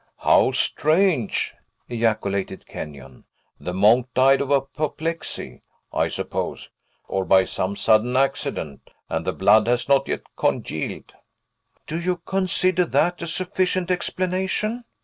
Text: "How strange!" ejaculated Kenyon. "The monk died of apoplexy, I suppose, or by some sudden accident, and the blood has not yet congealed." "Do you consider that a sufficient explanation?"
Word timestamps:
"How 0.17 0.49
strange!" 0.51 1.53
ejaculated 1.87 2.65
Kenyon. 2.65 3.25
"The 3.59 3.71
monk 3.71 4.07
died 4.15 4.41
of 4.41 4.49
apoplexy, 4.51 5.61
I 5.93 6.07
suppose, 6.07 6.71
or 7.07 7.23
by 7.23 7.43
some 7.43 7.75
sudden 7.75 8.17
accident, 8.17 8.89
and 9.09 9.25
the 9.25 9.31
blood 9.31 9.67
has 9.67 9.87
not 9.87 10.07
yet 10.07 10.23
congealed." 10.35 11.13
"Do 11.85 11.99
you 11.99 12.17
consider 12.25 12.83
that 12.85 13.21
a 13.21 13.27
sufficient 13.27 13.91
explanation?" 13.91 14.85